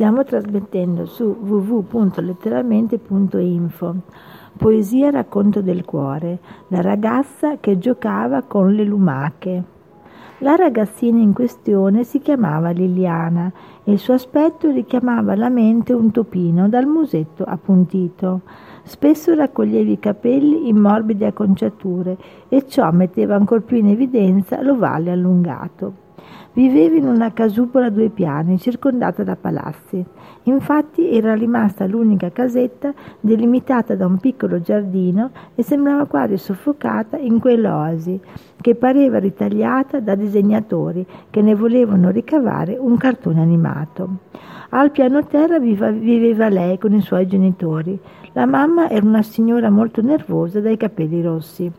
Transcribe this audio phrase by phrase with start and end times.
[0.00, 3.94] Stiamo trasmettendo su www.letteralmente.info.
[4.56, 6.38] Poesia Racconto del cuore.
[6.68, 9.62] La ragazza che giocava con le lumache.
[10.38, 13.52] La ragazzina in questione si chiamava Liliana
[13.84, 18.40] e il suo aspetto richiamava alla mente un topino dal musetto appuntito.
[18.84, 22.16] Spesso raccoglieva i capelli in morbide acconciature
[22.48, 26.08] e ciò metteva ancor più in evidenza l'ovale allungato.
[26.52, 30.04] Viveva in una casupola a due piani, circondata da palazzi.
[30.44, 37.38] Infatti era rimasta l'unica casetta delimitata da un piccolo giardino e sembrava quasi soffocata in
[37.38, 38.20] quell'oasi,
[38.60, 44.08] che pareva ritagliata da disegnatori che ne volevano ricavare un cartone animato.
[44.70, 47.98] Al piano terra viveva lei con i suoi genitori.
[48.32, 51.70] La mamma era una signora molto nervosa dai capelli rossi.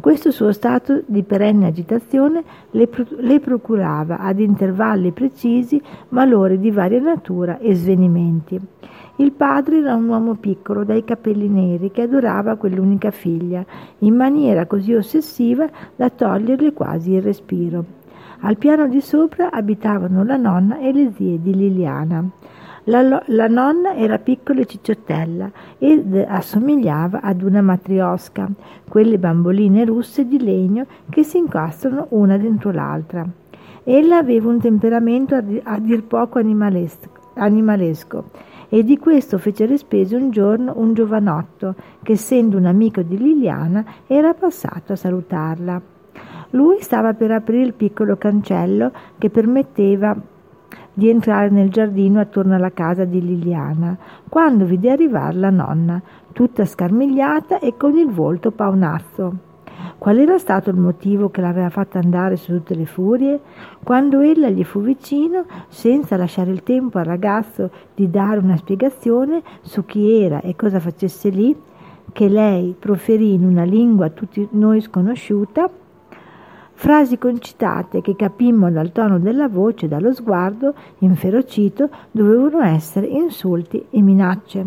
[0.00, 6.70] Questo suo stato di perenne agitazione le, pro- le procurava ad intervalli precisi malori di
[6.70, 8.60] varia natura e svenimenti.
[9.16, 13.64] Il padre era un uomo piccolo, dai capelli neri, che adorava quell'unica figlia,
[14.00, 17.84] in maniera così ossessiva da toglierle quasi il respiro.
[18.40, 22.28] Al piano di sopra abitavano la nonna e le zie di Liliana.
[22.88, 28.48] La, la, nonna era piccola e cicciottella ed assomigliava ad una matriosca,
[28.88, 33.26] quelle bamboline russe di legno che si incastrano una dentro l'altra.
[33.82, 38.24] Ella aveva un temperamento a, dir poco animalesco
[38.68, 43.18] e di questo fece le spese un giorno un giovanotto che, essendo un amico di
[43.18, 45.82] Liliana, era passato a salutarla.
[46.50, 50.16] Lui stava per aprire il piccolo cancello che permetteva
[50.96, 53.98] di entrare nel giardino attorno alla casa di Liliana,
[54.30, 56.00] quando vide arrivare la nonna,
[56.32, 59.36] tutta scarmigliata e con il volto paonazzo.
[59.98, 63.40] Qual era stato il motivo che l'aveva fatta andare su tutte le furie?
[63.82, 69.42] Quando ella gli fu vicino, senza lasciare il tempo al ragazzo di dare una spiegazione
[69.60, 71.54] su chi era e cosa facesse lì,
[72.10, 75.68] che lei proferì in una lingua a tutti noi sconosciuta,
[76.78, 83.86] Frasi concitate che capimmo dal tono della voce e dallo sguardo inferocito dovevano essere insulti
[83.88, 84.66] e minacce.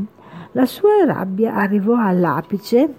[0.54, 2.94] La sua rabbia arrivò all'apice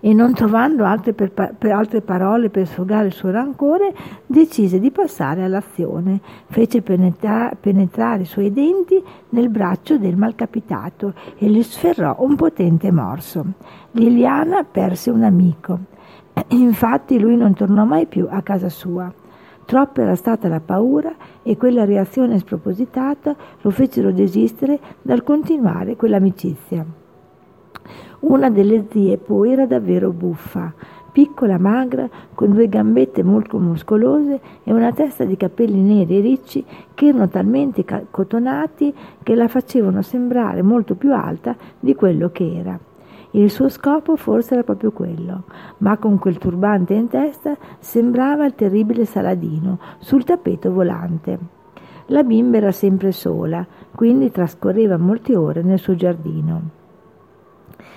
[0.00, 4.90] e non trovando altre, per, per altre, parole per sfogare il suo rancore, decise di
[4.90, 6.20] passare all'azione.
[6.46, 9.00] Fece penetra, penetrare i suoi denti
[9.30, 13.44] nel braccio del malcapitato e gli sferrò un potente morso.
[13.90, 15.96] Liliana perse un amico.
[16.48, 19.12] Infatti lui non tornò mai più a casa sua.
[19.64, 26.86] Troppa era stata la paura e quella reazione spropositata lo fecero desistere dal continuare quell'amicizia.
[28.20, 30.72] Una delle zie poi era davvero buffa,
[31.12, 36.64] piccola, magra, con due gambette molto muscolose e una testa di capelli neri e ricci
[36.94, 42.87] che erano talmente cotonati che la facevano sembrare molto più alta di quello che era.
[43.32, 45.44] Il suo scopo forse era proprio quello,
[45.78, 51.38] ma con quel turbante in testa sembrava il terribile Saladino sul tappeto volante.
[52.06, 56.62] La bimba era sempre sola, quindi trascorreva molte ore nel suo giardino.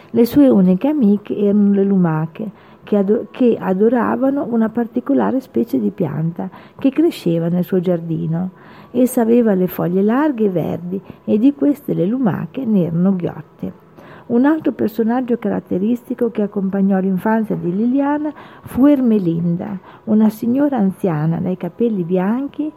[0.09, 2.51] Le sue uniche amiche erano le lumache,
[2.83, 8.51] che, ado- che adoravano una particolare specie di pianta che cresceva nel suo giardino.
[8.91, 13.80] Essa aveva le foglie larghe e verdi e di queste le lumache ne erano ghiotte.
[14.31, 18.31] Un altro personaggio caratteristico che accompagnò l'infanzia di Liliana
[18.61, 22.71] fu Ermelinda, una signora anziana dai capelli bianchi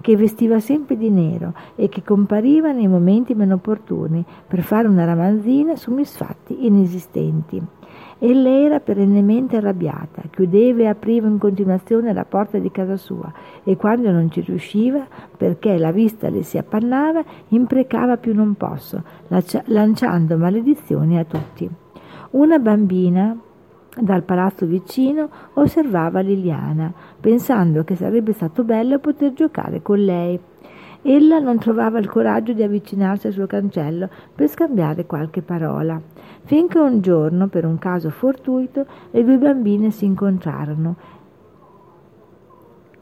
[0.00, 5.04] che vestiva sempre di nero e che compariva nei momenti meno opportuni per fare una
[5.04, 7.62] ramanzina su misfatti inesistenti.
[8.18, 13.32] Ella era perennemente arrabbiata, chiudeva e apriva in continuazione la porta di casa sua
[13.62, 19.02] e quando non ci riusciva, perché la vista le si appannava, imprecava più non posso,
[19.64, 21.68] lanciando maledizioni a tutti.
[22.30, 23.36] Una bambina
[24.00, 30.40] dal palazzo vicino osservava Liliana, pensando che sarebbe stato bello poter giocare con lei.
[31.06, 36.00] Ella non trovava il coraggio di avvicinarsi al suo cancello per scambiare qualche parola,
[36.44, 40.96] finché un giorno, per un caso fortuito, le due bambine si incontrarono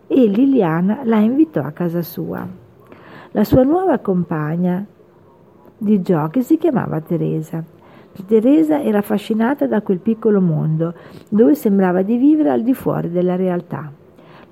[0.07, 2.47] e Liliana la invitò a casa sua.
[3.31, 4.85] La sua nuova compagna
[5.79, 7.65] di giochi si chiamava Teresa.
[8.27, 10.95] Teresa era affascinata da quel piccolo mondo,
[11.31, 13.91] dove sembrava di vivere al di fuori della realtà.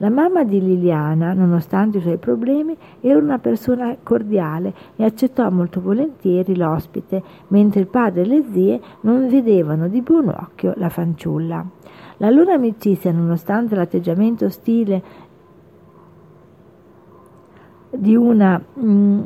[0.03, 5.83] La mamma di Liliana, nonostante i suoi problemi, era una persona cordiale e accettò molto
[5.83, 11.63] volentieri l'ospite, mentre il padre e le zie non vedevano di buon occhio la fanciulla.
[12.17, 15.03] La loro amicizia, nonostante l'atteggiamento ostile
[17.91, 19.23] di una mh, mm,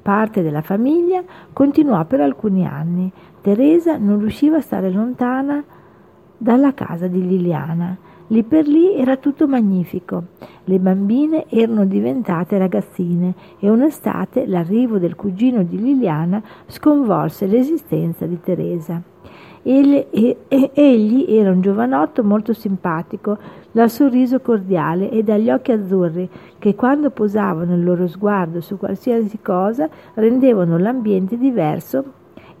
[0.00, 1.22] parte della famiglia
[1.52, 3.12] continuò per alcuni anni.
[3.42, 5.62] Teresa non riusciva a stare lontana
[6.38, 8.07] dalla casa di Liliana.
[8.30, 10.22] Lì per lì era tutto magnifico.
[10.64, 18.38] Le bambine erano diventate ragazzine e un'estate l'arrivo del cugino di Liliana sconvolse l'esistenza di
[18.38, 19.00] Teresa.
[19.62, 23.38] Egli, era un giovanotto molto simpatico,
[23.72, 26.28] dal sorriso cordiale e dagli occhi azzurri
[26.58, 32.04] che quando posavano il loro sguardo su qualsiasi cosa rendevano l'ambiente diverso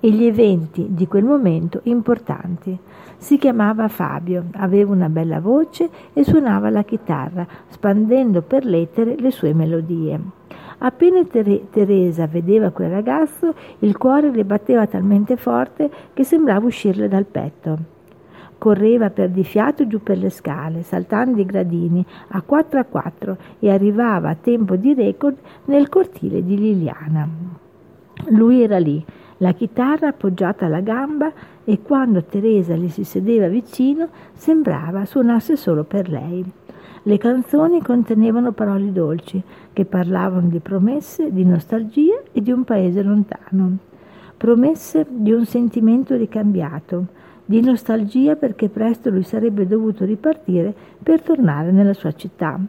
[0.00, 2.78] e gli eventi di quel momento importanti.
[3.16, 9.30] Si chiamava Fabio, aveva una bella voce e suonava la chitarra, spandendo per lettere le
[9.30, 10.20] sue melodie.
[10.78, 17.08] Appena Ter- Teresa vedeva quel ragazzo, il cuore le batteva talmente forte che sembrava uscirle
[17.08, 17.96] dal petto.
[18.58, 23.36] Correva per di fiato giù per le scale, saltando i gradini a quattro a quattro
[23.58, 27.28] e arrivava a tempo di record nel cortile di Liliana.
[28.30, 29.04] Lui era lì,
[29.38, 31.32] la chitarra appoggiata alla gamba
[31.64, 36.44] e quando Teresa gli si sedeva vicino sembrava suonasse solo per lei.
[37.02, 39.40] Le canzoni contenevano parole dolci
[39.72, 43.78] che parlavano di promesse, di nostalgia e di un paese lontano.
[44.36, 47.06] Promesse di un sentimento ricambiato,
[47.44, 52.60] di nostalgia perché presto lui sarebbe dovuto ripartire per tornare nella sua città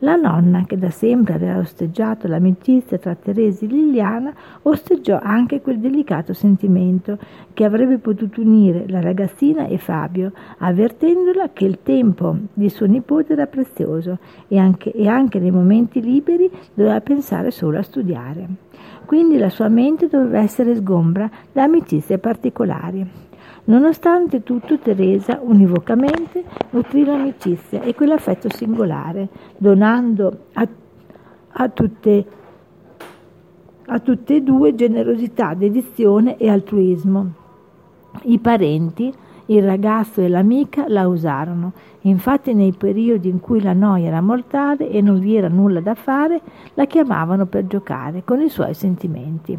[0.00, 5.78] la nonna, che da sempre aveva osteggiato l'amicizia tra Teresa e Liliana, osteggiò anche quel
[5.78, 7.18] delicato sentimento
[7.54, 13.32] che avrebbe potuto unire la ragazzina e Fabio, avvertendola che il tempo di suo nipote
[13.32, 18.48] era prezioso e anche, e anche nei momenti liberi doveva pensare solo a studiare.
[19.06, 23.25] Quindi la sua mente doveva essere sgombra da amicizie particolari.
[23.66, 30.68] Nonostante tutto Teresa univocamente nutrì l'amicizia e quell'affetto singolare, donando a,
[31.48, 32.26] a, tutte,
[33.86, 37.32] a tutte e due generosità, dedizione e altruismo.
[38.22, 39.12] I parenti,
[39.46, 41.72] il ragazzo e l'amica la usarono.
[42.02, 45.96] Infatti nei periodi in cui la noia era mortale e non vi era nulla da
[45.96, 46.40] fare,
[46.74, 49.58] la chiamavano per giocare con i suoi sentimenti.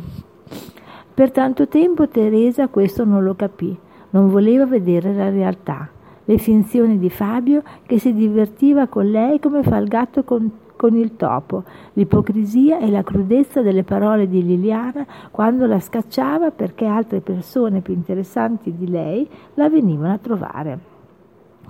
[1.13, 3.77] Per tanto tempo Teresa questo non lo capì
[4.17, 5.87] non voleva vedere la realtà,
[6.25, 10.95] le finzioni di Fabio che si divertiva con lei come fa il gatto con, con
[10.95, 17.21] il topo, l'ipocrisia e la crudezza delle parole di Liliana quando la scacciava perché altre
[17.21, 20.96] persone più interessanti di lei la venivano a trovare.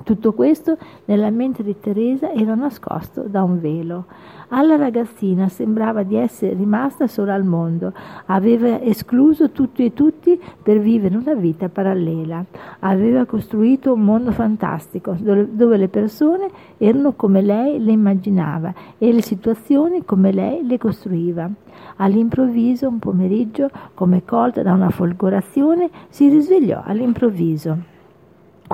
[0.04, 4.06] Tutto questo nella mente di Teresa era nascosto da un velo.
[4.50, 7.92] Alla ragazzina sembrava di essere rimasta sola al mondo,
[8.28, 12.46] aveva escluso tutti e tutti per vivere una vita parallela,
[12.80, 19.22] aveva costruito un mondo fantastico dove le persone erano come lei le immaginava e le
[19.22, 21.50] situazioni come lei le costruiva.
[21.98, 27.96] All'improvviso, un pomeriggio, come colta da una folgorazione, si risvegliò all'improvviso.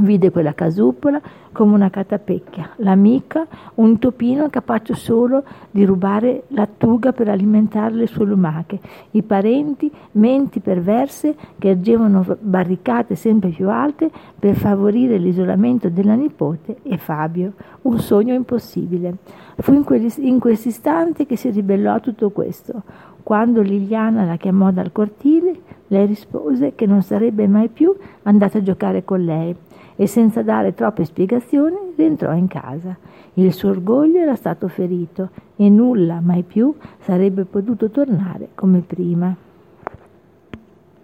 [0.01, 3.45] Vide quella casupola come una catapecchia, l'amica
[3.75, 8.79] un topino capace solo di rubare lattuga per alimentare le sue lumache,
[9.11, 16.77] i parenti menti perverse che ergevano barricate sempre più alte per favorire l'isolamento della nipote
[16.81, 17.53] e Fabio,
[17.83, 19.17] un sogno impossibile.
[19.57, 22.81] Fu in, in istanti che si ribellò a tutto questo.
[23.21, 25.55] Quando Liliana la chiamò dal cortile,
[25.87, 29.55] lei rispose che non sarebbe mai più andata a giocare con lei
[29.95, 32.95] e senza dare troppe spiegazioni rientrò in casa.
[33.35, 39.35] Il suo orgoglio era stato ferito e nulla mai più sarebbe potuto tornare come prima.